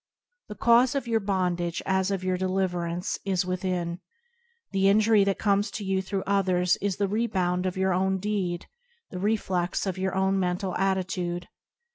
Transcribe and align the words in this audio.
The 0.49 0.55
cause 0.55 0.95
of 0.95 1.07
your 1.07 1.19
bondage 1.19 1.79
as 1.85 2.09
of 2.09 2.23
your 2.23 2.35
deliverance 2.35 3.19
is 3.23 3.45
with 3.45 3.63
in. 3.63 3.99
The 4.71 4.89
injury 4.89 5.23
that 5.25 5.37
comes 5.37 5.69
to 5.69 5.83
you 5.85 6.01
through 6.01 6.23
others 6.25 6.75
is 6.77 6.95
the 6.95 7.07
rebound 7.07 7.67
of 7.67 7.77
your 7.77 7.93
own 7.93 8.17
deed, 8.17 8.65
the 9.11 9.19
reflex 9.19 9.85
of 9.85 9.99
your 9.99 10.15
own 10.15 10.39
mental 10.39 10.73
attitude. 10.75 11.49